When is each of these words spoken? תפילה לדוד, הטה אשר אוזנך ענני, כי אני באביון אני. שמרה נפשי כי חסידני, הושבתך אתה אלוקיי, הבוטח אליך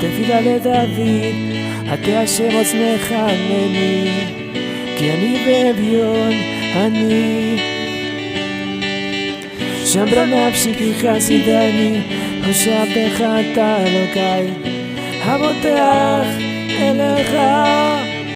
תפילה 0.00 0.40
לדוד, 0.40 1.00
הטה 1.86 2.24
אשר 2.24 2.48
אוזנך 2.58 3.12
ענני, 3.12 4.10
כי 4.98 5.10
אני 5.10 5.38
באביון 5.46 6.32
אני. 6.76 7.56
שמרה 9.86 10.26
נפשי 10.26 10.74
כי 10.74 10.92
חסידני, 10.94 12.00
הושבתך 12.46 13.16
אתה 13.20 13.76
אלוקיי, 13.76 14.48
הבוטח 15.24 16.26
אליך 16.80 17.34